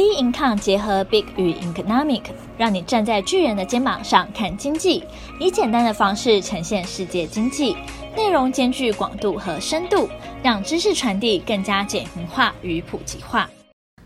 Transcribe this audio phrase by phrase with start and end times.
[0.00, 2.22] B Income 结合 Big 与 Economic，
[2.56, 5.04] 让你站在巨人的肩膀上看经济，
[5.38, 7.76] 以简单的方式呈现世界经济，
[8.16, 10.08] 内容兼具广度和深度，
[10.42, 13.50] 让知识传递更加简明化与普及化。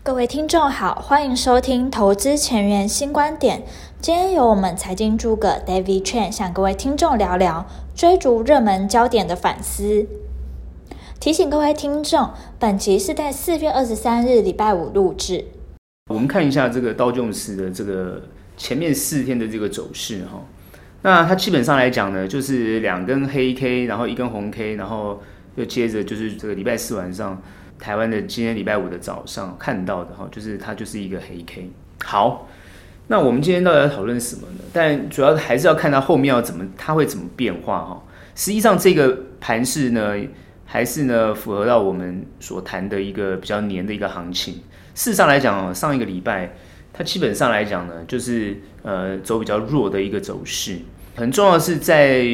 [0.03, 3.63] 各位听众好，欢迎收听投资前沿新观点。
[4.01, 7.65] 今天由我们财经诸葛 David Chen 向各位听众聊聊
[7.95, 10.05] 追逐热门焦点的反思。
[11.21, 15.45] 提醒各位听众，本集是在四月二十三日礼拜五录制。
[16.11, 18.21] 我们看一下这个道琼斯的这个
[18.55, 20.39] 前面四天的这个走势哈，
[21.01, 25.23] 那它基本上来讲呢，就是两根黑 K，然后一根红 K，然后
[25.55, 27.41] 又接着就是这个礼拜四晚上
[27.79, 31.71] 台湾的今天礼拜五的早上看到的哈，就是它就是一个黑 K。
[32.03, 32.47] 好，
[33.07, 34.59] 那我们今天到底要讨论什么呢？
[34.71, 38.03] 但主要还是要看它后面要怎么，它会怎么变化哈。
[38.35, 40.13] 实际上这个盘势呢，
[40.65, 44.61] 还是呢符合到我们所谈的一个比较黏的一个行情。
[44.95, 46.55] 事实上来讲，上一个礼拜
[46.91, 50.77] 它基本上来讲呢，就是呃走比较弱的一个走势。
[51.15, 52.25] 很重要的是在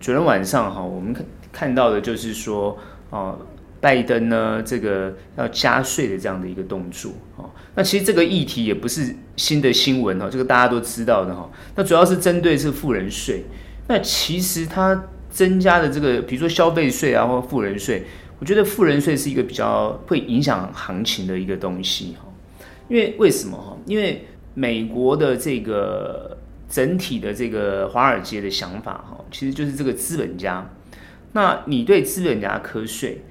[0.00, 3.38] 昨天晚上哈，我们看看到的就是说，哦，
[3.80, 7.10] 拜登呢这个要加税的这样的一个动作。
[7.36, 11.50] 哦，那其实这个议题也不是新的新闻哈，这个大家都知道的哈。
[11.74, 13.44] 那主要是针对是富人税。
[13.88, 18.04] 那其实它增加的这个，比如说消费税啊，或富人税。
[18.40, 22.26] 我觉得富人税是一个比较会影响行情的一个东西哈，
[22.88, 23.76] 因为为什么哈？
[23.84, 24.24] 因为
[24.54, 30.70] 美国的这个整体的这个华尔街的想法哈，其实就是这个资本家。
[31.32, 33.22] 那你对资本家课税，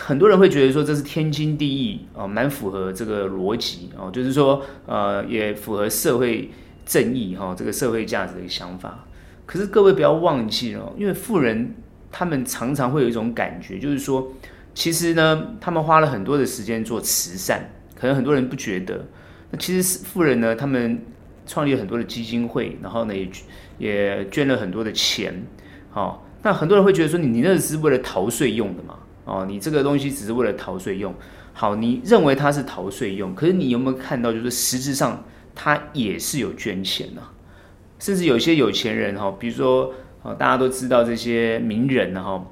[0.00, 6.50] 很多人会觉得说这是天经地义哦，蛮符合这个逻辑哦，就是说呃也符合社会
[6.84, 9.04] 正义哈，这个社会价值的一个想法。
[9.46, 11.76] 可是各位不要忘记了，因为富人。
[12.12, 14.30] 他们常常会有一种感觉，就是说，
[14.74, 19.06] 其实呢，他们花了很多的时间做慈善，可能很多人不觉得。
[19.50, 21.02] 那其实富人呢，他们
[21.46, 23.28] 创立了很多的基金会，然后呢，也
[23.78, 25.42] 也捐了很多的钱。
[25.94, 28.98] 哦，那很多人会觉得说，你你那是为了逃税用的嘛？
[29.24, 31.14] 哦，你这个东西只是为了逃税用。
[31.54, 37.22] 好，你认为它是逃税用，可是你有没有看到，就是实质上它也是有捐钱呢？
[37.98, 39.92] 甚至有些有钱人哈，比如说。
[40.22, 42.44] 哦，大家都知道这些名人呢哈，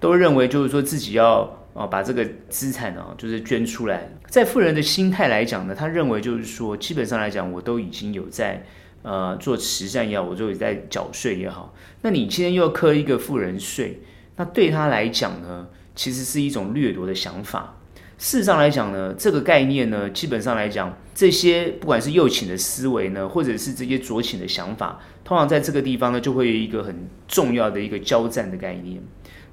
[0.00, 1.40] 都认为就是说自己要
[1.74, 4.08] 啊把这个资产啊就是捐出来。
[4.26, 8.64] 在富人的心态来讲呢，他认为就是说，基本上来讲，我都已经有在
[9.02, 11.74] 呃做慈善也好，我都有在缴税也好。
[12.02, 14.00] 那你今天又课一个富人税，
[14.36, 17.74] 那对他来讲呢，其实是一种掠夺的想法。
[18.18, 29.00] 事实上来讲呢，这个概念呢，基本上来讲，这些不管是右倾的思维呢，或者是这些左倾的想法，通常在这个地方呢，就会有一个很重要的一个交战的概念，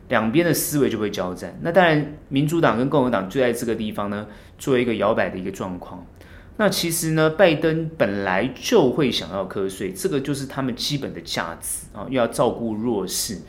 [0.09, 1.59] 两边的思维就会交战。
[1.61, 4.25] 那当然，民主党跟共和党就在这个地方呢，
[4.57, 6.03] 做一个摇摆的一个状况。
[6.57, 13.41] 那其实呢，拜登本来就会想要瞌睡，这个就是他们基本的价值啊，又要照顾弱势。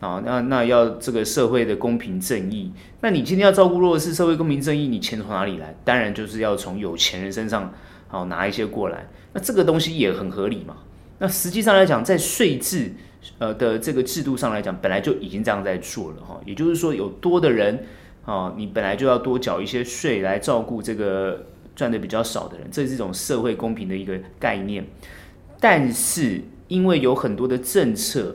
[0.00, 2.72] 啊，那那要这个社会的公平正义，
[3.02, 5.74] 那你今天要照顾弱势，社会公平正义，你钱从哪里来？
[5.84, 7.70] 当然就是要从有钱人身上
[8.08, 9.06] 好拿一些过来。
[9.34, 10.78] 那这个东西也很合理嘛。
[11.18, 12.94] 那实际上来讲，在税制
[13.36, 16.40] 呃的这个制度上来讲，本来就已经这样在做了哈。
[16.46, 17.84] 也就是说，有多的人
[18.24, 21.44] 啊，你本来就要多缴一些税来照顾这个
[21.76, 24.82] 赚的比较少的人，这是一种社会公平的一个概念。
[25.60, 28.34] 但是因为有很多的政策。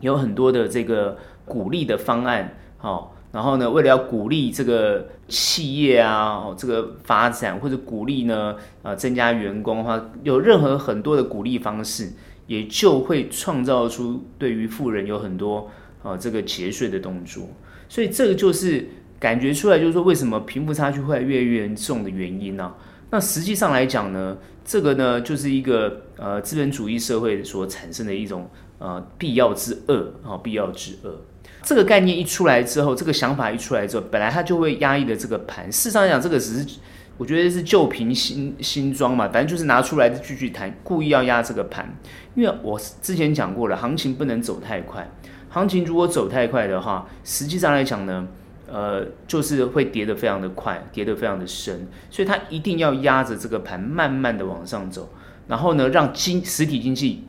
[0.00, 12.10] 有很多的这个鼓励的方案，好，然后呢，为了要鼓励这个企业啊，这个发展或者鼓励呢，呃，增加员工的话，有任何很多的鼓励方式，
[12.46, 15.70] 也就会创造出对于富人有很多
[16.02, 17.48] 啊这个节税的动作，
[17.88, 18.88] 所以这个就是
[19.18, 22.74] 感觉出来，就是说为什么贫富差距会越来越严重的原因呢、啊？
[23.10, 28.48] 那实际上来讲呢，这个呢就是一个呃资本主义社会所产生的一种。
[28.80, 31.20] 呃，必要之恶啊，必要之恶，
[31.62, 35.70] 这个概念一出来之后，这个想法一出来之后，本来它就会压抑的这个盘。
[35.70, 36.78] 事实上讲，这个只是
[37.18, 41.94] 我觉得是旧瓶新新装嘛，反正就是拿出来继续谈，故意要压这个盘。
[42.34, 45.06] 因为我之前讲过了，行情不能走太快，
[45.50, 48.26] 行情如果走太快的话，实际上来讲呢，
[48.66, 55.10] 呃，就是会跌得非常的快，跌得非常的深，所以它一定要压着这个盘，慢慢的往上走，
[55.48, 57.24] 然后呢，让经实体经济。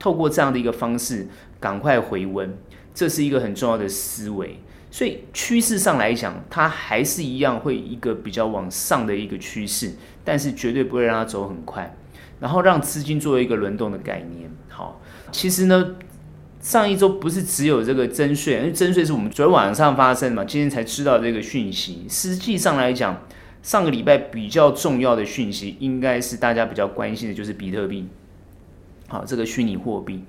[0.00, 1.28] 透过这样的一个方式，
[1.60, 2.52] 赶快回温，
[2.92, 4.58] 这是一个很重要的思维。
[4.90, 9.92] 所以趋势上来讲，它还是一样会一个比较往上的一个趋势，
[10.24, 11.94] 但是绝对不会让它走很快，
[12.40, 14.50] 然后让资金作为一个轮动的概念。
[14.68, 15.00] 好，
[15.30, 15.94] 其实呢，
[16.60, 22.04] 上一周不是只有这个增税，因为增税是我们昨天晚上发生嘛，今天才知道这个讯息。
[22.08, 23.22] 实际上来讲，
[23.62, 28.08] 上个礼拜比较重要的讯息，应该是大家比较关心的，就是比特币，
[29.10, 30.24] 好，这个虚拟货币。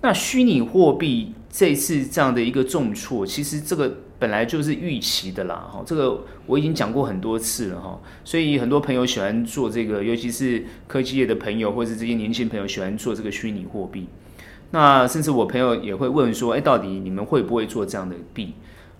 [0.00, 14.06] 那虚拟货币这次这样的一个重挫，其实这个本来就是预期的啦，哈，这个我已经讲过很多次了，哈，所以很多朋友喜欢做这个，尤其是科技业的朋友，或者是这些年轻朋友喜欢做这个虚拟货币。
[14.70, 18.52] 那甚至我朋友也会问说，哎，到底你们会不会做这样的币？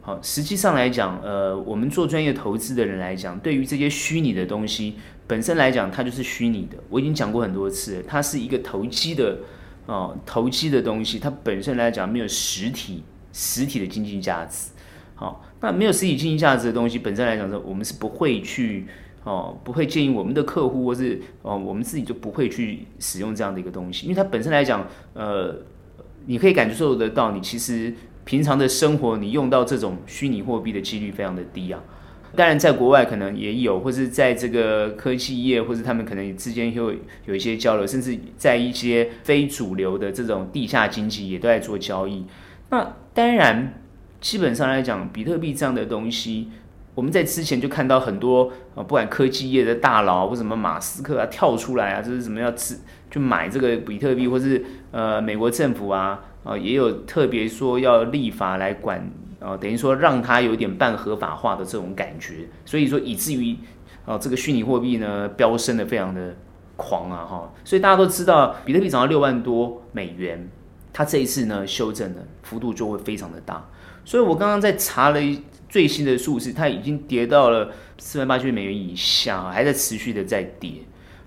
[0.08, 4.94] 好，实际上来讲，呃，我们做专业投资的人来讲，对于这些虚拟的东西
[5.26, 6.78] 本身来讲，它就是虚拟的。
[6.88, 9.36] 我已经讲过很多次，它是一个投机的。
[9.84, 14.70] 哦，投机的东西，它本身来讲没有实体实体的经济价值。
[15.14, 18.86] 好、那没有实体经济价值的东西，本身来讲说，我们是不会去
[19.24, 25.54] 哦，不会建议我们的客户，或是哦，我们自己就不会去使用这样的一个东西，因为它本身来讲，呃，
[26.24, 27.92] 你可以感受得到，你其实
[28.28, 31.80] 平常的生活，你用到这种虚拟货币的几率非常的低啊。
[32.36, 42.26] 当然，在国外可能也有，或是在这个科技业，或是他们可能之间会有一些交流，甚至在一些非主流的这种地下经济也都在做交易。
[42.68, 43.80] 那当然，
[44.20, 46.50] 基本上来讲，比特币这样的东西，
[46.94, 52.78] 我们在之前就看到很多啊，不管科技业的大佬或什么马斯克啊跳出来啊，就是什么要吃
[53.10, 59.10] 去买这个比特币，或是呃美国政府啊啊也有特别说要立法来管。
[59.40, 63.56] 啊，等于说让它有点半合法化的这种感觉，所以说以至于
[64.04, 66.34] 啊，这个虚拟货币呢飙升的非常的
[66.74, 70.48] 狂啊哈，所以大家都知道，比特币涨到六万多美元，
[70.92, 73.64] 它这一次呢修正的幅度就会非常的大，
[74.04, 75.20] 所以我刚刚在查了
[75.68, 80.72] 最新的数字，它已经跌到了四万八千美元以下，还在持续的在跌，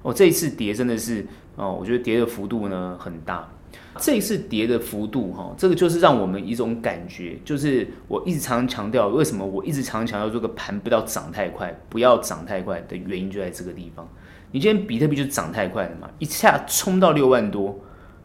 [0.01, 1.25] 哦，这一次跌真的是
[1.56, 3.50] 哦，我觉得跌的幅度呢很大。
[3.98, 14.07] 这一次跌的幅度，哈，这个就是让我们一种感觉，就是我一直常常强调，为什么我一直常强调这个盘不要涨太快，不要涨太快的原因就在这个地方。
[14.51, 17.80] 你今天比特币就涨太快了嘛，一下冲到六万多，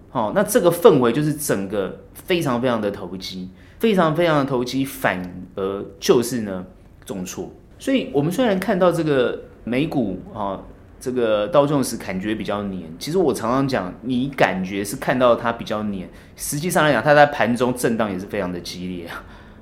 [0.08, 5.20] 好，那这个氛围就是整个非常非常的投机，非常非常的投机，反
[5.56, 6.64] 而就是呢
[7.04, 7.52] 重挫。
[7.78, 10.62] 所以我们虽然看到这个美股，哈。
[11.06, 19.08] 这个道琼斯感觉比较黏，其实我常常讲，你感觉是看到它比较黏，实际上来讲，它在盘中震荡也是非常的激烈。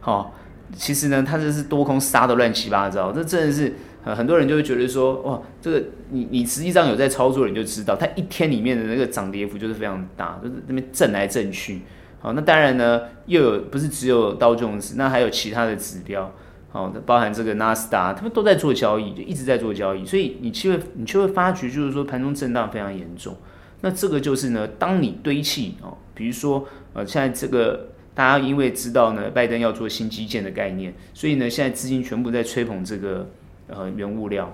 [0.00, 0.34] 好、
[0.72, 3.74] 其实呢，它这是多空杀的乱七八糟，这真的是
[4.04, 11.82] 呃很多人就会觉得说，哇，这个你你实际上有在操作，你就知道，它一天里面的那个涨跌幅就是非常大，就是那边震来震去。
[12.20, 16.32] 好，那当然呢，又有不是只有道琼斯，那还有其他的指标。
[16.74, 23.36] 哦，包含这个纳斯达，他们都在做交易，就一直在做交易，所以你就会你就会发觉，就是说盘中震荡非常严重。
[23.80, 33.30] 那这个就是呢，当你堆砌哦，比如说呃，现在这个大家因为知道呢，拜登要做新基建的概念，所以呢，现在资金全部在吹捧这个
[33.68, 34.52] 呃原物料。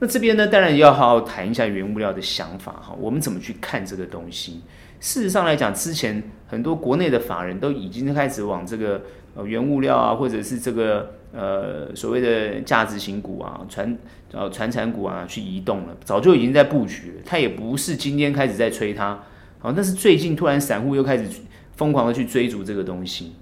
[0.00, 4.62] 那这边呢，当然要好好谈一下原物料的想法哈，我们怎么去看这个东西？
[4.98, 9.00] 事实上来讲，之前很多国内的法人都已经开始往这个
[9.36, 11.08] 呃原物料啊，或者是这个。
[11.34, 13.96] 呃，所谓的价值型股啊，传
[14.32, 17.22] 呃传产股啊，去移动了，早就已经在布局了。
[17.24, 19.18] 它也不是今天开始在吹它，
[19.58, 21.26] 好，但是最近突然散户又开始
[21.74, 23.32] 疯狂的去追逐这个东西，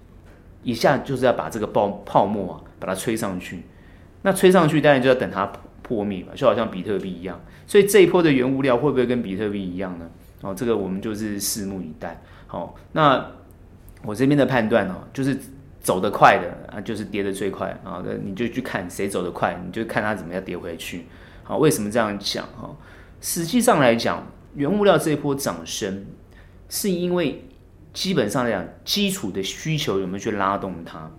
[0.63, 3.65] 一下就是要把这个泡泡沫啊，把它吹上去。
[4.23, 5.51] 那吹上去，当然就要等它
[5.83, 7.41] 破灭嘛，就好像比特币一样。
[7.67, 10.09] 所以这一波的原物料会不会跟比特币一样呢？
[10.43, 12.23] 哦，这个我们就是拭目以待。
[12.47, 13.27] 好，那
[14.05, 15.37] 我这边的判断呢，就是。
[15.83, 18.03] 走得快的啊，就是跌得最快啊！
[18.05, 21.07] 那你就去看谁走得快，你就看它怎么样跌回去。
[21.43, 22.47] 好，为什么这样讲？
[22.49, 22.77] 哈，
[23.21, 26.05] 实际上来讲，原物料这一波涨升，
[26.69, 27.45] 是因为
[27.95, 31.11] 基本上来讲，基础的需求有没有去拉动它？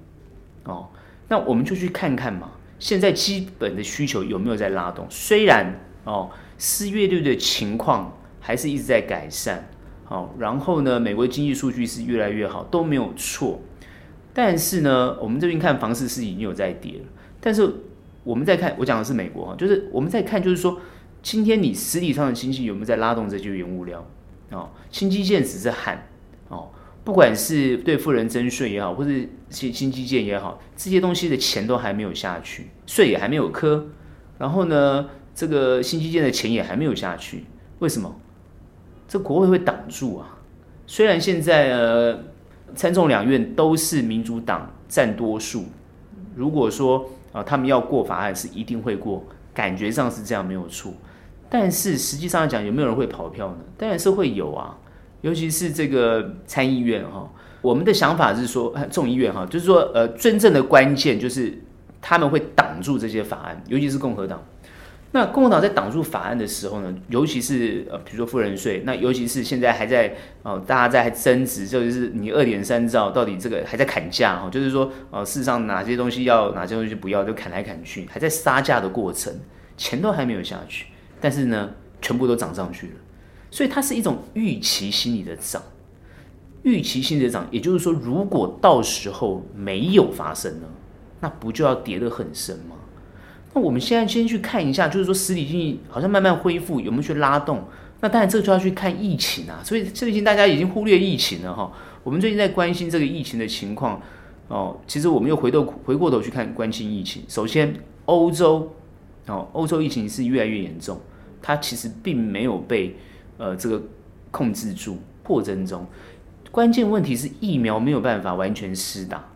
[0.66, 0.90] 哦，
[1.28, 2.52] 那我们就去看看嘛。
[2.78, 5.06] 现在基本的需求有没有在拉动？
[5.10, 9.68] 虽然哦，失业率的情况还是一直在改善。
[10.06, 13.60] 好，然后呢，美国经济数据是越来越好，都没有错。
[14.34, 17.06] 但是呢，我们这边看房市是已经有在跌了。
[17.40, 17.70] 但是
[18.24, 20.80] 我们在看，我讲的是美国哈，就是我们在看，就是说，
[21.22, 24.08] 今天你实体上的经济有没有在拉动这些原物料？
[24.52, 26.08] 哦，新基建只是喊
[26.50, 26.70] 哦，
[27.04, 29.10] 不管是对富人征税也好，或者
[29.50, 33.88] 新新基建也好，这些东西的钱都还没有下去，税也还没有磕，
[34.38, 37.46] 然后呢，这个新基建的钱也还没有下去，
[37.80, 38.16] 为什么？
[39.08, 40.38] 这国会会挡住啊？
[40.86, 42.31] 虽然现在呃。
[42.76, 45.66] 参众两院都是民主党占多数，
[46.36, 49.24] 如果说啊，他们要过法案是一定会过，
[49.54, 50.92] 感觉上是这样没有错。
[51.50, 53.58] 但是实际上来讲，有没有人会跑票呢？
[53.78, 54.78] 当然是会有啊，
[55.22, 57.30] 尤其是这个参议院哈。
[57.62, 61.62] 我们的想法是说，众议院哈，就是说呃，真正的关键就是
[62.02, 64.42] 他们会挡住这些法案，尤其是共和党。
[65.14, 70.08] 那共和党在挡住法案的时候呢，尤其是呃，比如说富人税，那尤其是现在还在
[70.44, 79.34] 哦、呃，大家在争执，就是你二点三兆到底这个还在砍价哈，就是说呃，事实上哪些东西要，哪些东西不要，就砍来砍去，还在杀价的过程，
[79.76, 80.86] 钱都还没有下去，
[81.20, 81.70] 但是呢，
[82.02, 82.94] 全部都涨上去了，
[83.50, 85.62] 所以它是一种预期心理的涨，
[86.64, 90.68] 预期心理的涨，也就是说，如果到时候没有发生呢，
[91.20, 92.76] 那不就要跌得很深吗？
[93.54, 97.64] 那我们现在先去看一下，就是说实体经济好像慢慢恢复，有没有去拉动？
[98.00, 99.60] 那当然这就要去看疫情啊。
[99.64, 101.72] 所以最近大家已经忽略疫情了哈。
[102.04, 104.02] 我们最近在关心这个疫情的情况
[104.48, 104.80] 哦。
[104.88, 107.24] 其实我们又回头回过头去看关心疫情。
[107.28, 108.74] 首先，欧洲
[109.28, 111.00] 哦，欧洲疫情是越来越严重，
[111.42, 112.96] 它其实并没有被
[113.38, 113.84] 呃这个
[114.32, 115.86] 控制住，破增中。
[116.52, 119.30] 关键问题是疫苗没有办法完全施打，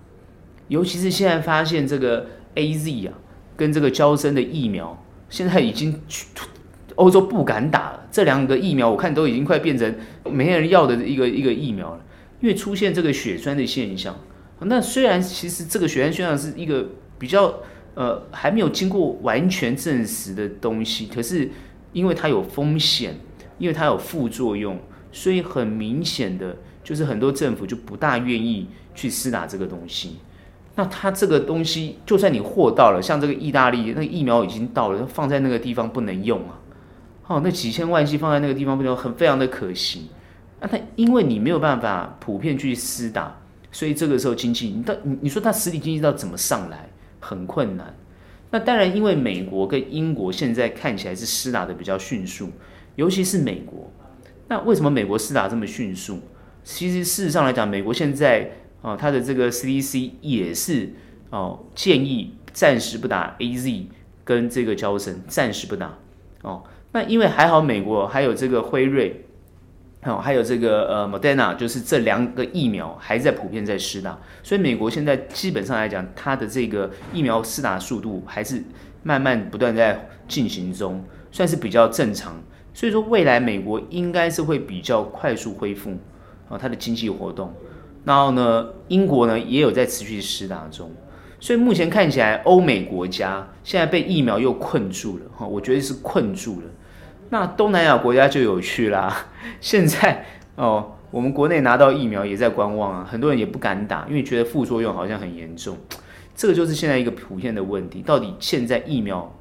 [0.70, 3.14] 尤其是现在发现这个 AZ 啊。
[3.56, 6.00] 跟这个娇生的疫苗，现在已经
[6.96, 8.08] 欧洲不敢打了。
[8.12, 9.94] 这两个疫苗我看都已经快变成
[10.24, 12.02] 没人要的一个一个疫苗了，
[12.40, 14.16] 因为出现这个血栓的现象。
[14.62, 16.88] 那虽然其实这个血栓现象是一个
[17.20, 17.54] 比较
[17.94, 21.50] 呃还没有经过完全证实的东西，可是
[21.92, 23.20] 因为它有风险，
[23.58, 24.80] 因为它有副作用，
[25.12, 30.18] 所以很明显的就是很多政府就不大愿意去施打这个东西。
[30.77, 36.60] 那它这个东西，就算你货到了，像这个意大利那个疫苗已经到了，放在那个地方不能用啊，
[37.27, 40.10] 哦，那几千万剂放在那个地方不能用，很非常的可惜。
[40.60, 43.34] 那它因为你没有办法普遍去施打，
[43.72, 46.89] 所以这个时候经济，你到你你说它实体经济到怎么上来，
[47.22, 47.96] 很困难。
[48.51, 52.50] 那当然，因为美国跟英国现在看起来是施打的比较迅速，
[52.96, 53.89] 尤其是美国。
[54.50, 56.20] 那为什么美国施打这么迅速？
[56.65, 58.51] 其实事实上来讲，美国现在。
[58.86, 60.94] 哦，他的这个 CDC 也是
[61.32, 63.86] 哦，建议暂时不打 AZ
[64.24, 65.98] 跟这个交生，暂时不打
[66.44, 66.63] 哦。
[66.92, 69.25] 那因为还好，美国还有这个辉瑞，
[70.04, 78.63] 哦，还有这个呃 Moderna，就是这两个疫苗还在普遍在施打，所以美国现在基本上来讲，它的这个疫苗施打速度还是
[79.01, 82.39] 慢慢不断在进行中，算是比较正常。
[82.72, 85.98] 所以说，未来美国应该是会比较快速恢复
[86.50, 87.51] 哦，它的经济活动。
[88.06, 90.92] 然后呢，英国呢也有在持续施打中，
[91.40, 96.68] 所以目前看起来，欧美国家现在被疫苗又困住了哈，我觉得是困住了。
[97.32, 99.26] 那东南亚国家就有趣啦，
[99.60, 100.24] 现在
[100.56, 105.76] 哦，我们国内拿到疫苗也在观望啊，很多人也不敢打，因为觉得副作用好像很严重。
[106.36, 109.36] 这个就是现在一个普遍的问题，到底现在疫苗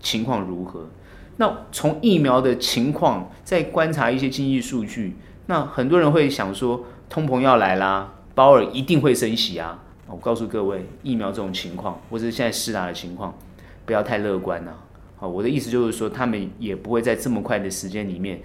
[0.00, 0.88] 情况如何？
[1.36, 6.82] 那从疫苗的情况再观察一些经济数据，那很多人会想说。
[7.08, 9.82] 通膨要来啦，鲍尔一定会升息啊！
[10.08, 13.36] 我告诉各位，疫苗这种情况，或者是现在施打的情况，
[13.84, 14.72] 不要太乐观呐。
[15.16, 18.40] 好，我的意思就是说，他们也不会在这么快的时间里面，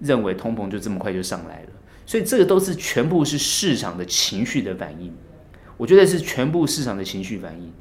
[0.00, 1.68] 认为通膨就这么快就上来了。
[2.04, 5.12] 所以这个都是全部是市场的情绪的反应。
[5.76, 7.72] 我觉得是全部市场的情绪反应。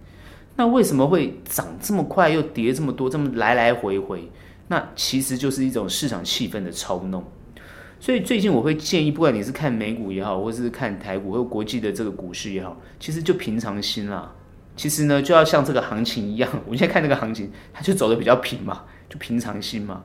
[0.56, 4.30] 那为什么会涨这么快，又跌这么多，这么来来回回？
[4.68, 7.24] 那其实就是一种市场气氛的操弄。
[8.00, 14.32] 所以最近我会建议，不管你是看美股也好，或是看台股或国际的这个股市也好，其实就平常心啦。
[14.76, 20.04] 其实呢，就要像这个行情一样， 我们现在看这个行情，它就走得比较平嘛，就平常心嘛。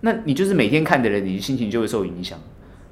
[0.00, 2.38] 那你就是每天看的人，你心情就会受影响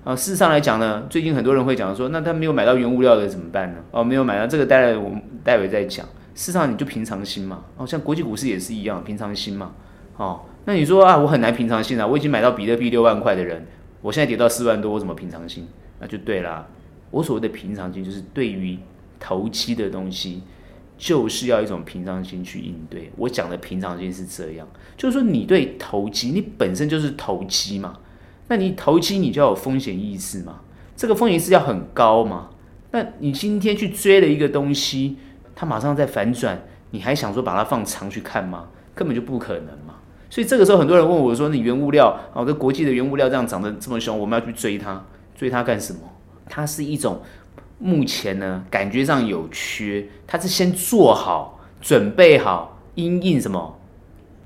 [0.04, 0.14] 啊。
[0.14, 3.78] 事实上来讲呢，最近很多人会讲说，那他没有买到原物料的怎么办呢？
[3.90, 6.04] 哦，没有买到这个，待会我们待会再讲。
[6.34, 7.64] 事实上你就平常心嘛。
[7.78, 9.72] 哦，像国际股市也是一样，平常心嘛。
[10.18, 13.66] 哦，那你说啊，我很难平常心啊，我已经买到比特币六万块的人。
[14.02, 15.66] 我现在跌到四万多，我怎么平常心？
[16.00, 16.68] 那就对啦。
[17.10, 18.78] 我所谓的平常心，就是对于
[19.20, 20.42] 投机的东西，
[20.98, 23.12] 就是要一种平常心去应对。
[23.16, 24.66] 我讲的平常心是这样，
[24.96, 27.98] 就是说你对投机，你本身就是投机嘛。
[28.48, 30.60] 那你投机，你就要有风险意识嘛。
[30.96, 32.50] 这个风险意识要很高嘛。
[32.90, 35.16] 那你今天去追了一个东西，
[35.54, 38.68] 它马上在反转，你还想说把它放长去看吗？
[38.94, 39.78] 根本就不可能。
[40.32, 45.04] 所以这个时候，很多人问我说：“你原物料啊，这国际的原物料这样涨得这么凶，我们要去追它，
[45.36, 45.98] 追它干什么？
[46.48, 47.20] 它是一种
[47.78, 53.78] 目前呢感觉上有缺，它是先做好准备好，因应什么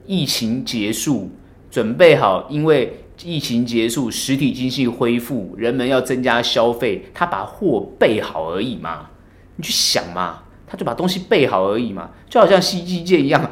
[0.07, 1.31] 疫情结束，
[1.71, 9.11] 准备好，因为疫情结束，实体经济恢复，人们要增加消费，他把货备好而已嘛。
[9.55, 13.49] 你去想嘛，他就把东西备好而已嘛，就好像新基建一样。”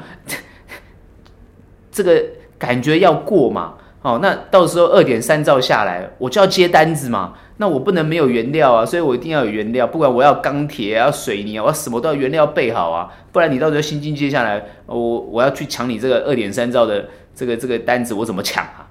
[1.95, 2.21] 这个
[2.59, 3.75] 感觉要过嘛？
[4.03, 7.35] 哦，那到时候二点三兆下来，我就要接单子嘛。
[7.57, 18.91] 那我不能没有原料啊，所以我一定要有原料，不管我要钢铁啊、要水泥啊，我要什么都要原料备好啊，不然你到时候新进接下来，我我要去抢你这个二点三兆的这个这个单子，我怎么抢啊？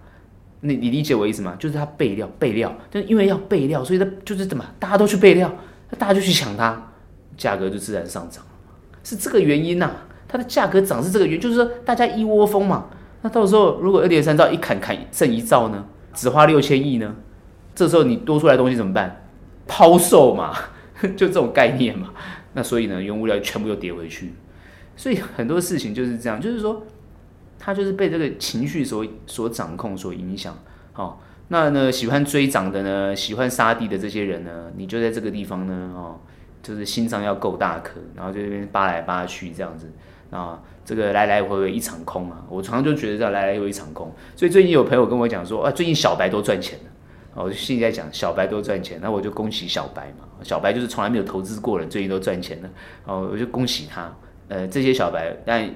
[0.62, 1.56] 你你理解我意思吗？
[1.60, 5.54] 就是他备料备料，但因为要备料，所以他就是怎么大家都去备料，
[5.92, 6.92] 那大家就去抢它，
[7.36, 8.42] 价格就自然上涨，
[9.04, 9.92] 是这个原因呐、
[10.34, 12.88] 它的价格涨是这个原因，就是说大家一窝蜂嘛。
[13.22, 17.16] 那到时候如果二点三兆一砍砍剩一兆呢，只花六千亿呢，
[17.76, 19.28] 这时候你多出来东西怎么办？
[19.68, 20.52] 抛售嘛，
[21.16, 22.10] 就这种概念嘛。
[22.54, 24.34] 那所以呢，原物料全部又跌回去。
[24.98, 26.82] 所以很多事情就是这样，就是说，
[27.60, 30.58] 它就是被这个情绪所所掌控、所影响。
[30.94, 36.20] 好，那呢，喜欢追涨的呢，喜欢杀地的这些人呢，你就在这个地方呢，哦，
[36.64, 39.92] 就是心脏要够大颗，然后就这边扒来扒去这样子。
[40.34, 42.44] 啊，这个来来回回一场空啊！
[42.50, 44.12] 我常常就觉得这样来来回回一场空。
[44.36, 46.86] 所以最近有朋友跟我讲说，啊，最近小白都赚钱了。
[47.36, 50.26] 我就心里在讲，小白都赚钱，那我就恭喜小白嘛。
[50.44, 52.70] 小白就是从来没有投资过人，最近都赚钱了。
[53.06, 54.12] 哦，我就恭喜他。
[54.50, 55.68] 呃，这些小白，但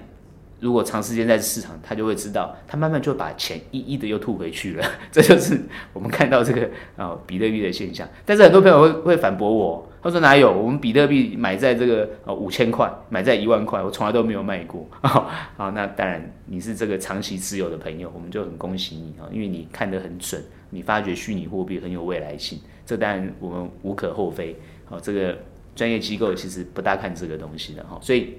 [0.60, 4.86] 如果长时间在市场，他就会知道，他慢慢就把钱一一的又吐回去了。
[5.12, 5.60] 这就是
[5.94, 8.08] 我们看到这个啊、比特币的现象。
[8.26, 9.87] 但是很多朋友会会反驳我。
[10.02, 10.52] 他说哪有？
[10.52, 14.88] 我们比特币买在这个呃五千块，买在一万块，我从来都没有卖过。
[15.02, 24.56] 好，那当然你是这个长期持有的朋友，我们就很恭喜你啊，因为你看得很准，你发觉虚拟货币很有未来性，这当然我们无可厚非。
[24.86, 25.38] 好，这个
[25.76, 28.36] 专业机构其实不大看这个东西的哈，所以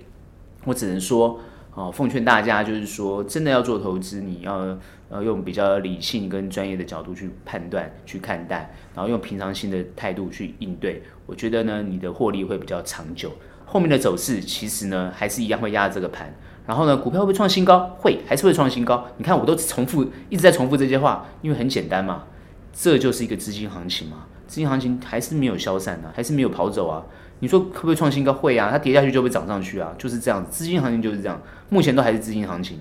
[0.65, 1.39] 我只能说。
[1.79, 4.77] 哦，奉劝大家就是说，真的要做投资，你要
[5.11, 11.05] 呃用比较理性跟专业的角度去判断、去看待，然后用平常心的态度去应对。
[11.25, 13.31] 我觉得呢，你的获利会比较长久。
[13.65, 16.35] 后面的走势其实呢，还是一样会压这个盘。
[16.67, 17.97] 然后呢，股票会不会创新高？
[18.01, 19.07] 会，还是会创新高。
[19.17, 22.25] 你看，我都重复一直在重复这些话，因为很简单嘛，
[22.73, 24.27] 这就是一个资金行情嘛。
[24.49, 27.05] 资金行情还是没有消散啊，还是没有跑走啊。
[27.41, 28.33] 你说会不会创新高？
[28.33, 30.51] 会啊，它跌下去就会涨上去啊，就是这样子。
[30.51, 32.81] 资金行情就是这样，目前都还是资金行情。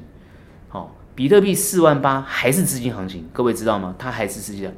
[0.70, 3.96] 好、比特币四万八还是资金行情，各位知道吗？
[4.00, 4.72] 它还是资金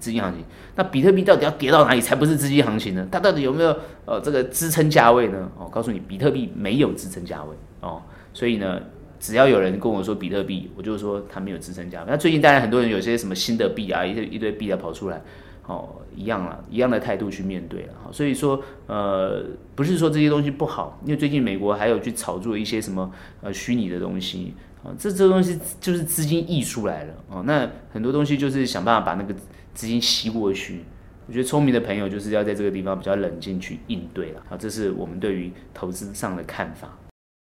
[0.00, 0.44] 资金行情。
[0.74, 3.06] 那比特币到底要跌到哪里才不是资金行情呢？
[3.10, 5.48] 它到底有没有呃这个支撑价位呢？
[5.58, 8.02] 哦，告诉你，比特币没有支撑价位哦。
[8.34, 8.80] 所以呢，
[9.18, 12.06] 只要有人跟我说比特币，我就说它没有支撑价位。
[12.08, 15.20] 那最近当然很多人有些什么新的币啊，一堆一堆币啊跑出来。
[15.68, 17.92] 哦，一样了，一样的态度去面对了。
[18.10, 27.14] 所以说，呃，不是说这些东西不好，因为最近美国还有去炒作一些什么呃虚拟的东西，啊，这这东西就是资金溢出来了。
[27.28, 29.34] 哦，那很多东西就是想办法把那个
[29.74, 30.84] 资金吸过去。
[31.26, 34.42] 我觉得聪明的朋友就是要在这个地方比较冷静去应对了。
[34.48, 36.96] 好，这是我们对于投资上的看法。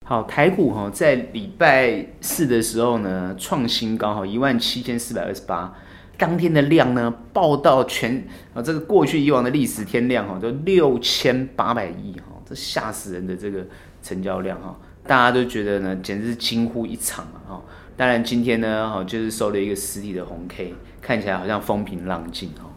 [0.05, 5.73] 好，台股哈在礼拜四的时候呢创新高哈一万七千四百二十八。
[6.19, 13.65] 当天的量呢，报到全啊，这个过去以往的历史天量哈，就六千八百亿哈，这吓死人的这个
[14.03, 14.77] 成交量哈，
[15.07, 17.63] 大家都觉得呢，简直是惊呼一场啊哈。
[17.97, 22.71] 当然今天呢，哈，就是收了一个实体的红 K，看起来好像风平浪静哈。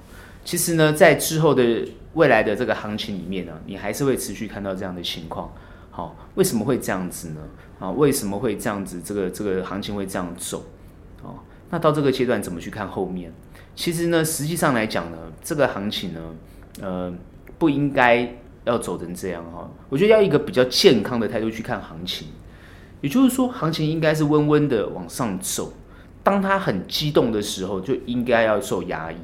[0.44, 1.64] 其实呢，在之后的
[2.14, 5.52] 未来的这个行情里面呢，你还是会持续看到这样的情况。
[5.92, 7.42] 好，为什么会这样子呢？
[7.80, 9.02] 啊，为什么会这样子？
[9.04, 10.64] 这个这个行情会这样走？
[11.72, 13.32] 那到这个阶段怎么去看后面？
[13.76, 16.20] 其实呢，实际上来讲呢，这个行情呢，
[16.82, 17.14] 呃，
[17.58, 19.70] 不应该要走成这样哈。
[19.88, 22.28] 我觉得要一个比较健康的态度去看行情，
[23.02, 25.72] 也就是说，行情应该是温温的往上走。
[26.24, 29.16] 当它很激动的时候，就应该要受压抑。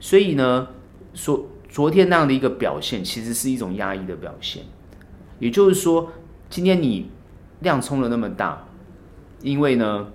[0.00, 0.66] 所以呢，
[1.14, 4.64] 说昨天那样的一个表现，其实是一种压抑的表现。
[5.38, 6.12] 也就是说，
[6.50, 7.08] 今天你
[7.60, 8.66] 量冲了那么大，
[9.40, 10.08] 因为呢。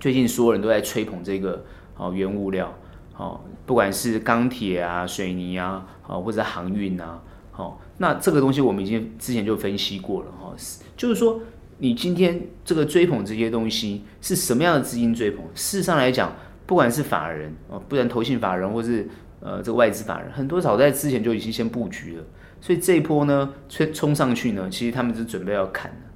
[0.00, 1.64] 最近所有人都在吹捧这个
[1.96, 2.72] 哦，原物料
[3.16, 7.20] 哦，不管是钢铁啊、水泥啊，哦或者航运啊，
[7.56, 10.54] 哦，那这个东西我们已经之前就分析过了哈，
[10.96, 11.40] 就是说
[11.78, 15.44] 你今天这个追捧这些东西是什么样的资金追捧？
[15.54, 16.32] 事实上来讲，
[16.66, 19.08] 不管是法人哦，不然投信法人或是
[19.40, 22.24] 呃这个外资法人，很多早在之前就已经先布局了，
[22.60, 26.07] 所以这一波呢，吹冲上去呢，其实他们是准备要砍的。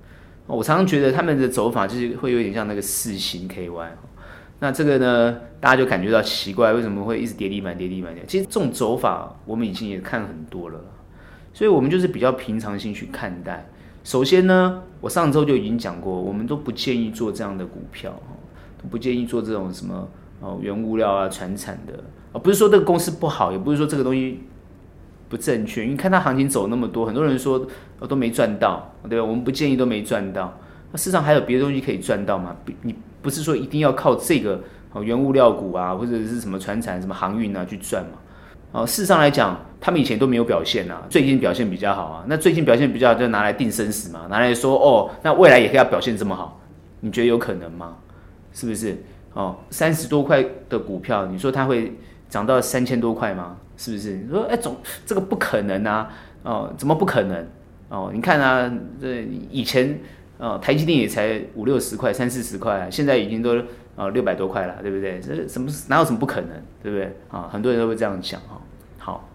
[0.56, 3.88] 我常常觉得他们的走法就是会有点像那个四星 KY，
[4.60, 8.14] 那这个呢，大家就感觉到奇怪，为什么会一直跌地板、跌地板？
[8.26, 10.78] 其实这种走法我们已经也看很多了，
[11.54, 13.66] 所以我们就是比较平常心去看待。
[14.04, 18.14] 首先呢，我上周就已经讲过，我们都不建议做这样的股票，
[18.90, 20.06] 不建议做这种什么
[20.40, 21.94] 哦原物料啊、传产的，
[22.32, 24.42] 啊不是说这个公司不好，也不是说这个东西。
[25.32, 27.66] 不正确，因为看它行情走那么多，很多人说
[28.06, 29.24] 都没赚到，对吧？
[29.24, 30.52] 我们不建议都没赚到。
[30.90, 32.54] 那市场还有别的东西可以赚到吗？
[32.82, 34.60] 你不是说一定要靠这个
[34.92, 38.10] 哦原物料股啊，或者是什么船产、什么航运啊去赚嘛。
[38.72, 42.24] 哦，事实上来讲，他们以前都没有表现啊，最近表现比较好啊。
[42.26, 46.60] 那最近表现比较好，就拿来定生死嘛，拿来说哦，那未来也可以要表现这么好，
[47.00, 47.96] 你觉得有可能吗？
[48.52, 49.02] 是不是？
[49.32, 51.90] 哦，三十多块的股票，你说它会
[52.32, 53.58] 涨到三千多块吗？
[53.76, 54.16] 是不是？
[54.16, 56.10] 你说哎，总这个不可能啊！
[56.44, 57.46] 哦，怎么不可能？
[57.90, 60.00] 哦，你看啊，这以前
[60.38, 63.62] 哦，台积电也才五六十块、三四十块，现在已经都
[63.96, 65.20] 哦六百多块了，对不对？
[65.20, 66.50] 这什么哪有什么不可能，
[66.82, 67.14] 对不对？
[67.28, 68.58] 啊、很多人都会这样讲哈。
[68.96, 69.28] 好，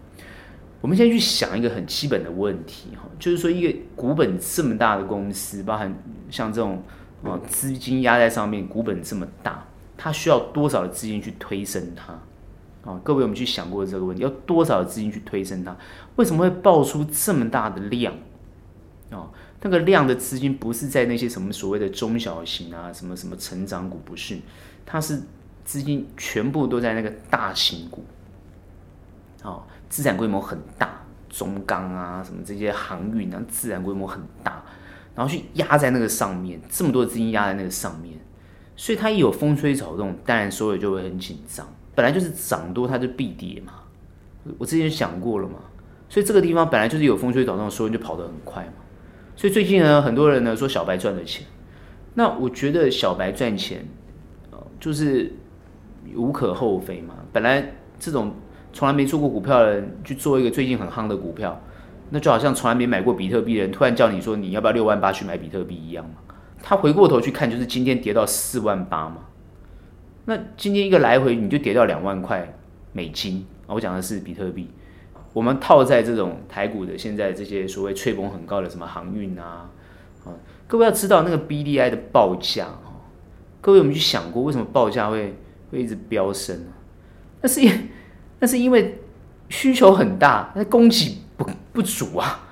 [0.81, 5.93] 我们现在去想一个很基本的问题哈，就是说一个股本这么大的公司，包含
[6.31, 6.81] 像这种
[7.23, 9.63] 啊资金压在上面，股本这么大，
[9.95, 12.17] 它需要多少的资金去推升它？
[12.88, 15.76] 啊，各位，我们去想过这个问题，要多少资金去推升它？
[16.15, 18.13] 为什么会爆出这么大的量？
[19.12, 19.28] 啊，
[19.62, 24.39] 那个量的资金不是在那些什么所谓的中小型啊，什么什么成长股，不是，
[24.86, 25.21] 它是
[25.65, 28.06] 资金全部都在那个大型股。
[29.43, 34.63] 哦，资产规模很大，中钢啊，什么这些航运啊，资产规模很大，
[35.13, 38.17] 然后去压在那个上面，这么多资金压在那个上面，
[38.78, 41.67] 所以它一有风吹草动，当然所有就会很紧张。
[41.97, 43.73] 本来就是涨多，它就必跌嘛。
[44.60, 45.55] 我之前想过了嘛，
[46.07, 48.73] 所以这个地方本来就是有风吹草动，所以就跑得很快嘛。
[49.36, 51.47] 所以最近呢，很多人呢说小白赚了钱，
[52.13, 53.83] 那我觉得小白赚钱，
[54.79, 55.33] 就是
[56.15, 57.15] 无可厚非嘛。
[57.33, 58.31] 本来这种。
[58.73, 61.60] 从来没做过股票的人去做一个最近很夯的股票，
[62.12, 66.36] 那就好像从来没买过比特币的人突然叫你说你要不要六万八去买比特币一样嘛。
[66.62, 69.21] 他回过头去看，就是今天跌到四万八嘛。
[70.29, 72.53] 那今天一个来回你就跌到两万块
[72.91, 74.69] 美金，我讲的是比特币。
[75.31, 79.69] 我们套在这种台股的现在这些所谓吹捧很高的什么航运啊，
[80.25, 80.35] 啊，
[80.67, 83.07] 各位要知道那个 BDI 的报价哦，
[83.61, 85.33] 各位有没有去想过为什么报价会
[85.71, 86.59] 会一直飙升？
[87.41, 87.89] 那是因
[88.39, 88.99] 那是因为
[89.47, 92.49] 需求很大，那供给不不足啊，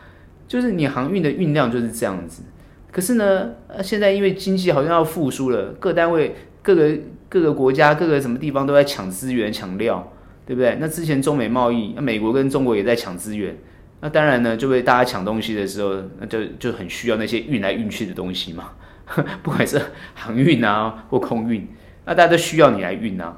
[0.47, 2.41] 就是你航运的运量就是这样子。
[2.89, 3.49] 可是呢，
[3.83, 6.97] 现在因为经济好像要复苏了，各单位、各个
[7.36, 10.10] 各个国家、各个什么地方都在抢资源、抢料，
[10.45, 10.78] 对不对？
[10.80, 13.54] 那之前中美贸易，那美国跟中国也在抢资源，
[14.00, 18.69] 那当然呢，就被大家抢东西的时候，那就就很需要那些运来运去的东西嘛，
[19.43, 19.82] 不管是
[20.13, 21.67] 航运啊或空运，
[22.06, 23.38] 那大家都需要你来运啊，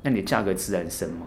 [0.00, 1.26] 那你的价格自然升嘛。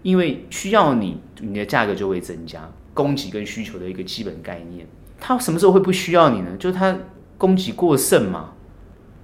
[0.00, 4.86] 因为需要你，你的价格就会增加，供给跟需求的一个基本概念。
[5.20, 6.56] 它什么时候会不需要你呢？
[6.58, 6.96] 就是它
[7.36, 8.52] 供给过剩嘛。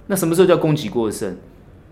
[0.05, 1.35] 那什么时候叫供给过剩？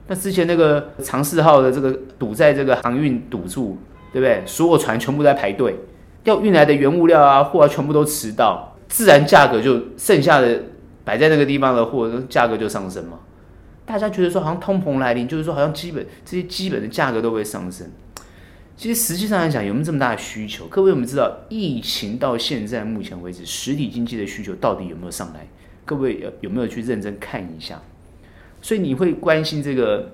[0.10, 3.78] 那之前那个长赐号的这个堵在这个航运堵住，
[4.12, 4.44] 对不对？
[4.44, 5.76] 所有船全部在排队，
[6.24, 10.64] 要运来的原物料啊货啊全部都迟到，自然价格就剩下的
[11.06, 13.20] 摆在那个地方的货价格就上升嘛。
[13.86, 17.88] 大家觉得说好像通膨来临，就是说好像基本这些基本的价格都会上升。
[18.76, 20.66] 其实实际上来讲，有没有这么大的需求？
[20.66, 25.46] 各位，我们知道疫情到现在目前为止，实体经济的需求到底有没有上来？
[25.86, 27.80] 各位有有没有去认真看一下？
[28.62, 30.10] 所以你会关心这个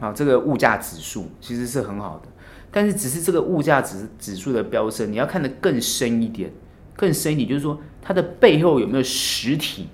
[0.00, 2.28] 啊，这个物价指数其实是很好的，
[2.70, 6.50] 但是只是这个物价指指数的飙升，你要看得更深一点，
[6.96, 9.88] 更深一点，就是说它的背后有没有实体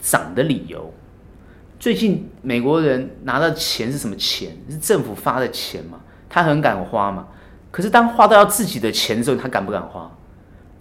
[0.00, 0.92] 涨的理由？
[1.78, 4.56] 最近美国人拿到钱是什么钱？
[4.68, 6.00] 是政府发的钱吗？
[6.28, 7.28] 他很敢花嘛，
[7.70, 10.10] 可是当花到要自己的钱的时候，他敢不敢花？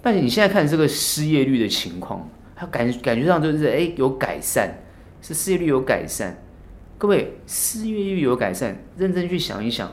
[0.02, 4.74] 但是你现在看这个失业率的情况，他感感觉上就是哎有改善，
[5.22, 6.44] 是失业率有改善。
[6.98, 9.92] 各位，失业率有改善，认真去想一想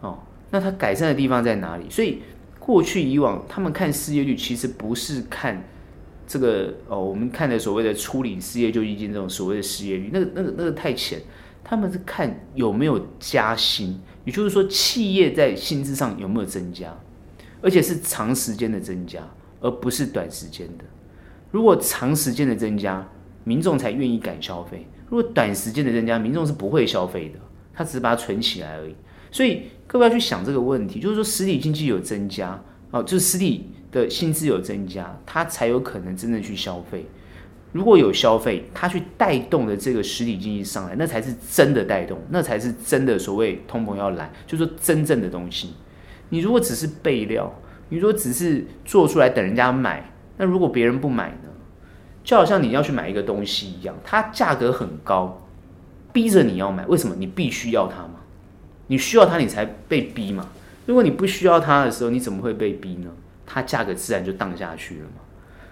[0.00, 0.18] 哦，
[0.50, 1.88] 那它改善的地方在哪里？
[1.88, 2.22] 所以
[2.58, 5.64] 过去以往他们看失业率，其实不是看
[6.26, 11.20] 这个哦，我们看的所谓的初领失业救济金这种所谓的失业率，那个那个那个太浅。
[11.64, 16.92] 他们是看有没有加薪，也就是说企业在薪资上有没有增加，
[17.62, 19.20] 而且是长时间的增加，
[19.60, 20.84] 而不是短时间的。
[21.52, 23.08] 如果长时间的增加，
[23.44, 24.78] 民众才愿意敢消费；
[25.08, 27.38] 如果短时间的增加，民众是不会消费的，
[27.72, 28.94] 他只是把它存起来而已。
[29.30, 37.06] 所以各位要去想这个问题，就是说实体经济有增加，哦，就是实体的薪资有增加，他才有可能真正去消费。
[37.72, 45.72] 如果有消费，他去带动的这个实体经济上来，那才是真的带动，那才是真的所谓通膨要来，就是说真正的东西。
[46.28, 47.50] 你如果只是备料，
[47.88, 51.48] 你如果只是做出来等人家买，那如果别人不买呢？
[52.24, 55.42] 就好像你要去买一个东西一样，它价格很高，
[56.12, 57.14] 逼着你要买，为什么？
[57.18, 58.20] 你必须要它吗？
[58.86, 60.48] 你需要它，你才被逼嘛。
[60.86, 63.10] 如果你不需要它的时候，你怎么会被逼呢？
[63.46, 65.22] 它价格自然就荡下去了嘛。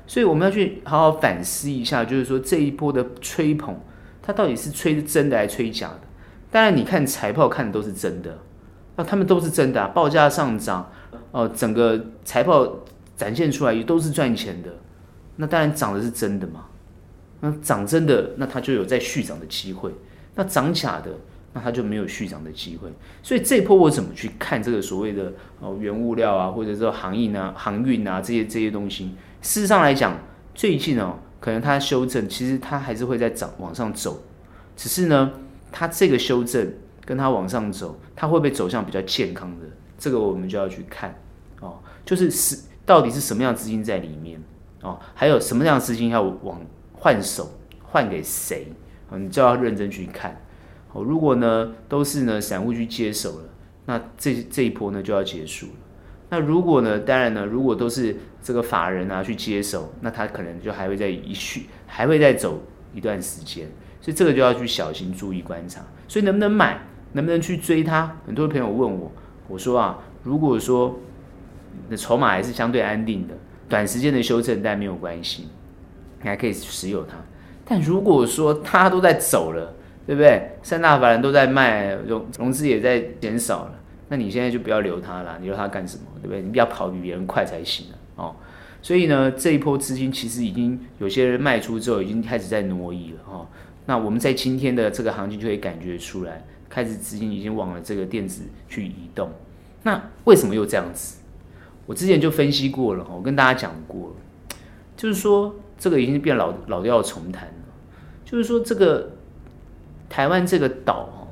[0.07, 3.77] 所以我们要去好好反思一下，就是说这一波的吹捧，
[4.21, 6.01] 它到底是吹真的还是吹假的？
[6.51, 8.39] 当然你看财报看的都是真的，
[8.97, 10.91] 那他们都是真的啊，报价上涨，
[11.31, 12.81] 哦，整个财报
[13.17, 14.71] 展现出来也都是赚钱的，
[15.41, 16.67] 那当然涨的是真的嘛。
[17.41, 19.91] 那涨真的，那它就有再续涨的机会；
[20.35, 21.11] 那涨假的，
[21.55, 22.93] 那它就没有续涨的机会。
[23.23, 29.15] 所以这一波我怎么去看这个所谓的哦原物料啊，或者说航运啊、航运啊这些这些东西？
[29.41, 30.19] 事实上来讲，
[30.55, 34.23] 最近哦，可能它修正，其实它还是会在涨往上走。
[34.77, 35.33] 只是呢，
[35.73, 36.71] 它这个修正
[37.07, 39.65] 跟它往上走，它会不会走向比较健康的？
[39.99, 41.19] 这个我们就要去看
[41.61, 44.39] 哦，就是是到底是什么样资金在里面
[44.83, 46.61] 哦，还有什么样的资金要往。
[47.03, 47.51] 换手
[47.83, 48.67] 换给谁？
[49.17, 50.39] 你就要认真去看。
[50.93, 53.45] 哦，如果呢都是呢散户去接手了，
[53.87, 55.73] 那这这一波呢就要结束了。
[56.29, 62.61] 那如果呢，当然呢，如果都是这个法人啊去接手，那他可能就还会再一续，还会再走
[62.93, 63.67] 一段时间。
[64.03, 65.81] 所以这个就要去小心注意观察。
[66.07, 68.15] 所以能不能买，能不能去追它？
[68.27, 69.11] 很多朋友问我，
[69.49, 70.99] 我说啊，如果说
[71.89, 73.35] 那筹码还是相对安定的，
[73.71, 75.49] 短时间的修正但没有关系。
[76.23, 77.17] 你还可以持有它，
[77.65, 79.75] 但如果说它都在走了，
[80.07, 80.51] 对不对？
[80.63, 86.03] 三大法人都在卖，融融资也在减少了，那你现在就不要留它了，你留它干什么？
[86.21, 86.43] 对不对？
[86.43, 88.37] 你不要跑比别人快才行哦。
[88.83, 93.47] 所以呢，这一波资金其实已经有些人卖出之后，已经开始在挪移了哦。
[93.87, 99.31] 那我们在今天的这个行情就可以感觉出来，开始资金已经往了这个电子去移动。
[99.85, 101.20] 那为什么又这样子？
[101.91, 104.15] 我之前就分析过了，我跟大家讲过，
[104.97, 105.53] 就是说。
[105.83, 107.65] 这个已经变老老调重弹了，
[108.23, 109.13] 就是说这个
[110.11, 111.29] 台湾这个岛哦，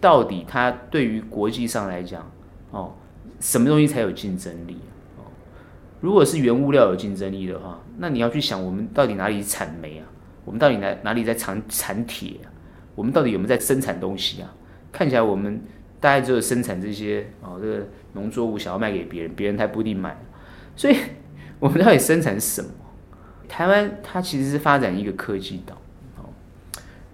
[0.00, 2.24] 到底它对于国际上来讲
[2.70, 2.92] 哦，
[3.40, 4.76] 什么东西才有竞争力
[5.16, 5.26] 哦？
[6.00, 10.06] 如果是原物料有竞争力的话，那你要去想我们到底哪里产煤啊？
[10.44, 12.46] 我们到底哪哪里在产产铁啊？
[12.94, 14.54] 我们到底有没有在生产东西啊？
[14.92, 15.60] 看起来我们
[16.00, 20.16] 大概只有生产这些哦，这个农作物想要卖给别人，别人他不一定买，
[20.76, 20.96] 所以
[21.58, 22.70] 我们到底生产什么？
[23.48, 25.74] 台湾它其实是发展一个科技岛，
[26.18, 26.28] 哦，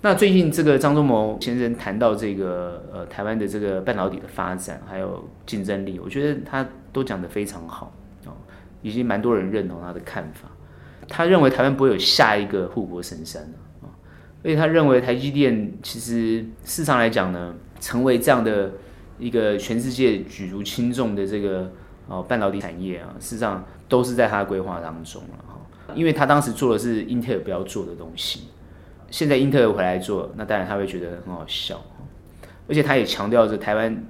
[0.01, 7.93] 那最近这个张忠谋先生谈到这个呃台湾的这个半导体的发展还有竞争力，我觉得他都讲得非常好
[8.27, 8.33] 哦，
[8.83, 10.49] 已经蛮多人认同他的看法。
[11.07, 13.43] 他认为台湾不会有下一个护国神山
[13.81, 13.87] 啊，
[14.43, 18.73] 而且他认为台积电其实市场来讲呢，成为这样的
[19.19, 21.71] 一个全世界举足轻重的这个
[22.09, 25.95] 哦半导体产业啊，事实上都是在他规划当中了哈。
[25.95, 28.49] 因为他当时做的是英特尔不要做的东西，
[29.11, 31.79] 现在英特尔回来做，那当然他会觉得很好笑。
[32.67, 34.03] 而且他也强调着台湾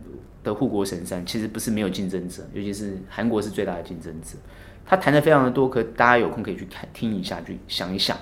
[0.45, 4.39] 的护国神山其实不是没有竞争者，尤其是韩国是最大的竞争者。
[4.87, 8.17] 他谈的非常的多，可大家有空可以去看听一下，去想一想。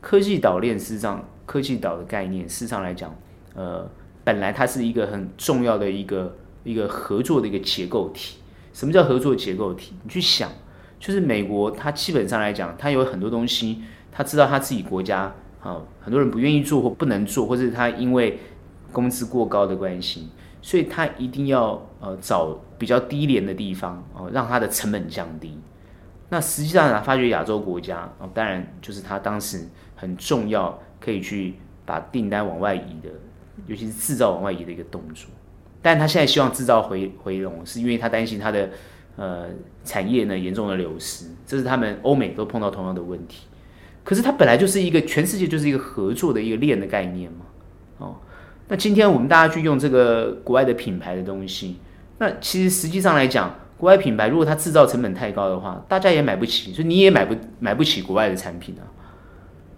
[0.00, 3.12] 科技岛链事实上，科技岛的概念事实上来讲，
[3.54, 3.90] 呃，
[4.32, 8.38] 本来它是一个很重要的一个一个合作的一个结构体。
[8.72, 9.94] 什么叫合作结构体？
[10.02, 10.50] 你去想。
[11.00, 13.80] 就是美国，它基本上来讲，它有很多东西，
[14.12, 18.38] 它知道它自己国家啊，很多人不愿意做或不能做，或者它因为
[18.92, 20.28] 工资过高的关系，
[20.60, 25.58] 所以它一定要呃找比较低廉的地方哦，让它的成本降低。
[26.28, 29.66] 那实际上呢，发觉亚洲国家哦，当然就是它当时
[29.96, 31.54] 很重要，可以去
[31.86, 33.08] 把订单往外移的，
[33.66, 35.28] 尤其是制造往外移的一个动作。
[35.82, 38.68] 但他现在希望制造回回笼，是因为他担心他的。
[39.16, 39.48] 呃，
[39.84, 43.42] 产业呢严重的流失，这是他们欧美都碰到同样的问题。
[44.02, 47.44] 可是它本来就是一个全世界就是一个合作的一个链的概念嘛。
[47.98, 48.16] 哦，
[48.68, 51.76] 那今天我们大家去用这个国外的品牌的东西，
[52.16, 58.88] 那其实实际上来讲，国外品牌如果它制造成本太高的话，大家也买不起，所以你也买不买不起国外的产品啊。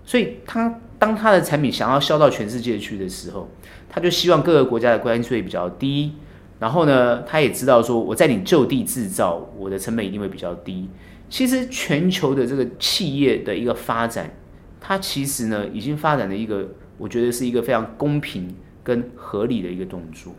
[0.04, 3.48] 所以他当他的产品想要销到全世界去的时候，
[3.88, 6.12] 他就希望各个国家的关税比较低。
[6.60, 10.88] 然后呢，他也知道说，我在你就地制造，我的成本一定会比较低。
[11.28, 14.32] 其实全球的这个企业的一个发展，
[14.80, 20.32] 它其实呢已经发展了一个，我觉得是一个非常公平跟合理的一个动作。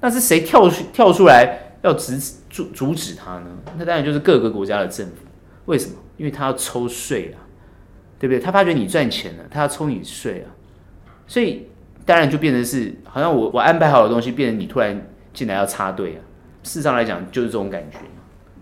[0.00, 3.46] 那是谁跳出跳出来要阻止阻阻止他呢？
[3.78, 5.12] 那当然就是各个国家的政府。
[5.66, 5.94] 为什么？
[6.16, 7.38] 因为他要抽税啊，
[8.18, 8.38] 对不对？
[8.38, 10.48] 他发觉你赚钱了，他要抽你税啊。
[11.26, 11.68] 所以
[12.04, 15.00] 当然就变成是，好像我我安排好的东西，变成你突然。
[15.34, 16.20] 进来要插队啊！
[16.64, 17.98] 事实上来讲就是这种感觉。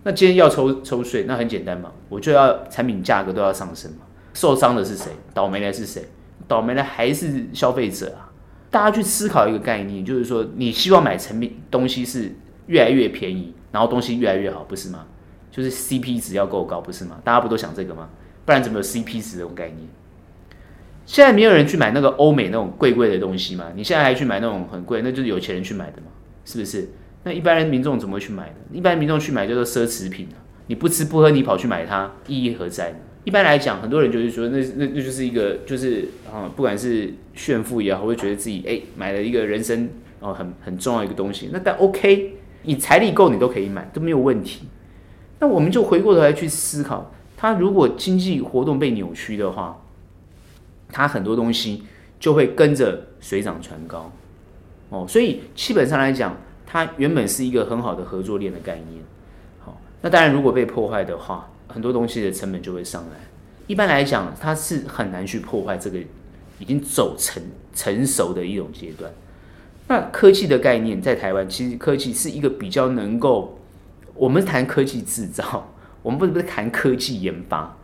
[0.03, 3.99] 那今天要抽抽税，那很简单嘛，我就要产品价格都要上升嘛。
[4.35, 5.11] 受伤的是谁？
[5.33, 6.05] 倒霉的是谁？
[6.47, 8.29] 倒霉的还是消费者啊！
[8.71, 12.31] 大家去思考一个概念，就是说你希望买成品东西是
[12.67, 15.07] 越来越便宜，然后东西越来越好，不是吗？
[15.51, 17.19] 就是 CP 值要够高，不是吗？
[17.25, 18.11] 大家不都想这个吗？
[18.47, 19.81] 不然怎么有 CP 值这种概念？
[21.05, 23.67] 现在没有人去买那个欧美那种贵贵的东西嘛？
[23.77, 26.09] 你现在还去买那种很贵，那就是有钱人去买的嘛，
[26.45, 26.89] 是不是？
[27.25, 28.55] 那一般人民众怎么去买呢？
[28.73, 32.97] 一般民众去买叫做奢侈品啊，你不吃不喝，你跑去买它，意义何在呢？
[33.25, 39.89] 一般来讲，很多人就是说，那那那就是一个就是啊，不管是炫富也好，会觉得自己哎买了一个人生
[40.21, 44.69] 哦很很重要一个东西，那但 OK，你财力够，你都可以买，都没有问题。
[45.41, 49.81] 那我们就回过头来去思考，它如果经济活动被扭曲的话。
[50.89, 51.83] 它很多东西
[52.21, 54.11] 就会跟着水涨船高，
[54.89, 59.03] 哦，所以基本上来讲，它原本是一个很好的合作链的概念，
[59.59, 63.17] 好，那当然如果被破坏的话，很多东西的成本就会上来。
[63.67, 65.99] 一般来讲，它是很难去破坏这个
[66.61, 67.43] 已经走成
[67.75, 69.13] 成熟的一种阶段。
[69.89, 73.59] 那科技的概念在台湾，其实科技是一个比较能够，
[74.15, 75.69] 我们谈科技制造，
[76.07, 77.77] 我们不是不是谈科技研发。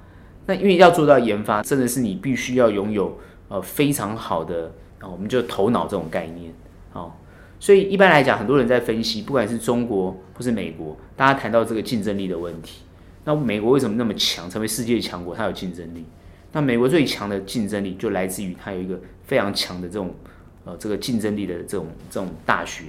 [0.47, 6.55] 那因为要做到研发，真的是你必须要拥有呃非常好的啊，我们就头脑这种概念，
[6.93, 7.11] 哦，
[7.59, 12.83] 所以一般来讲，很多人在分析，不管是中国或是美国，大家谈到这个竞争力的问题。
[13.25, 15.35] 那美国为什么那么强，成为世界强国？
[15.35, 16.05] 它有竞争力。
[16.53, 20.15] 那美国最强的竞争力就来自于它有一个非常强的这种
[20.65, 22.85] 呃这个竞争力的这种这种大学。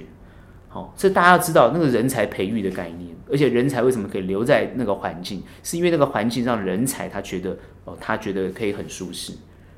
[0.74, 9.32] 好，这大家要知道那个人才培育的概念，而且人才为什么可以留在那个环境，是因为那个环境让人才他觉得哦，他觉得可以很舒适，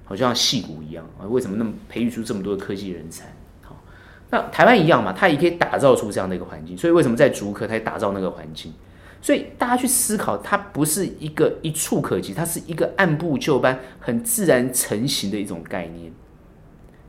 [0.06, 1.28] 好像戏骨一样啊。
[1.28, 3.26] 为什么那么培育出这么多的科技人才？
[3.61, 3.76] 好，
[4.30, 6.74] 那台湾一样嘛，它也可以打造出这样的一个环境。
[6.74, 8.72] 所以为什么在竹科它也打造那个环境？
[9.20, 16.11] 所以大家去思考，它不是一个一触可及，它是一个按部就班、很自然成型的一种概念。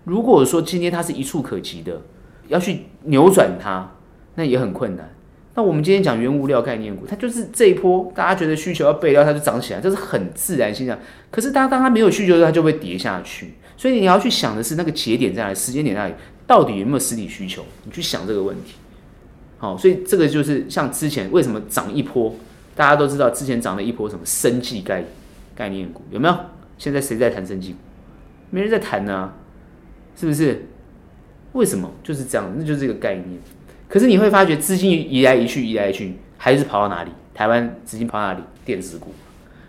[0.04, 2.02] 如果说今天它是一触可及的。
[2.48, 3.92] 要去扭转它，
[4.36, 5.10] 那也很困难。
[5.56, 10.98] 那我们今天讲原物料概念股，它就是这一波大家觉得需求要备料，它就涨起来，这是很自然现象。
[11.32, 13.54] 可是当当它没有需求的时候，它就会跌下去。
[13.76, 16.14] 所以你要去想的是那个节点在哪里，时间点在哪里，
[16.46, 17.64] 到底有没有实体需求？
[17.84, 18.76] 你去想这个问题。
[19.58, 22.36] 好，所以这个就是像之前为什么涨一波，
[22.76, 25.04] 大家都知道之前涨了一波什么生技概
[25.56, 26.38] 概念股有没有？
[26.78, 27.76] 现在谁在谈生技？
[28.52, 29.34] 没人在谈呢、
[30.16, 30.68] 是不是？
[31.58, 32.54] 为什么就是这样？
[32.56, 33.40] 那就是这个概念。
[33.90, 37.12] 可是你会发觉资金移来移去，移来移去，还是跑到哪里？
[37.34, 38.42] 台湾资金跑哪里？
[38.64, 39.14] 电子股。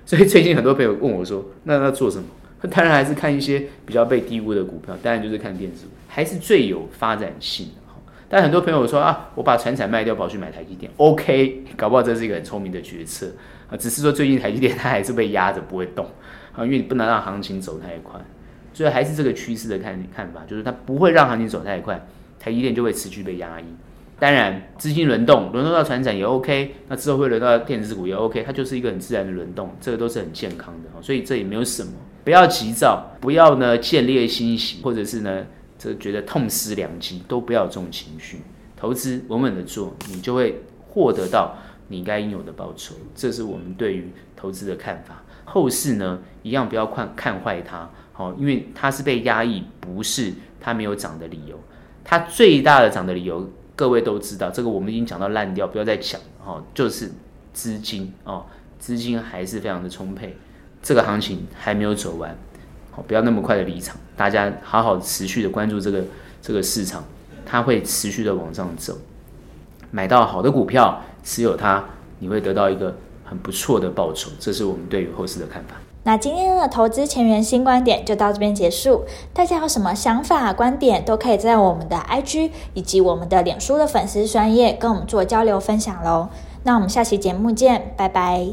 [0.05, 2.25] 所以最近很多朋友问我说：“那要做什么？”
[2.71, 4.97] 当然还是看一些比较被低估的股票。
[5.03, 7.73] 当然就是看电子股，还是最有发展性的。
[8.29, 10.91] 但很多朋友说啊，我把船产卖掉，跑去买台积电。
[10.99, 13.33] OK，搞不好这是一个很聪明的决策
[13.71, 13.77] 啊。
[13.77, 16.05] 只是说最近台积电它还是被压着不会动
[16.55, 18.21] 啊，因为你不能让行情走太快。
[18.79, 22.01] 所以还是这个趋势的看看法，就是它不会让行情走太快，
[22.39, 23.65] 台积电就会持续被压抑。
[24.21, 31.03] 当然，资金轮动，轮动到船产也 OK，那之后会轮到电子股也 OK，它就是一个很自然的轮动，这个都是很健康的。
[31.03, 31.91] 所以这也没有什么，
[32.23, 35.45] 不要急躁，不要呢见猎心喜，或者是呢
[35.77, 38.43] 这觉得痛失良机，都不要有这种情绪。
[38.77, 41.57] 投资稳稳的做，你就会获得到
[41.89, 42.95] 你该应有的报酬。
[43.13, 45.25] 这是我们对于投资的看法。
[45.45, 47.91] 后市呢，一样不要看看坏它。
[48.19, 51.59] 哦，因为它是被压抑，不是它没有涨的理由。
[52.05, 56.21] 它最大的涨的理由，各位都知道，这个我们已经讲到烂掉，不要再讲。
[56.45, 57.13] 哦，就是
[57.53, 58.45] 资金哦，
[58.81, 60.37] 资金还是非常的充沛，
[60.83, 62.37] 这个行情还没有走完。
[62.91, 66.05] 好，不要那么快的离场，大家好好持续的关注这个
[66.43, 67.05] 这个市场，
[67.47, 68.99] 它会持续的往上走。
[69.93, 71.85] 买到好的股票，持有它，
[72.19, 74.31] 你会得到一个很不错的报酬。
[74.41, 75.77] 这是我们对于后市的看法。
[76.09, 79.05] 那今天的投资前沿新观点就到这边结束。
[79.35, 86.29] 大家有什么想法、观点，都可以在我们的 IG 以及我们的脸书的粉丝专页跟我们做交流分享喽。
[86.63, 88.49] 那我们下期节目见，拜拜。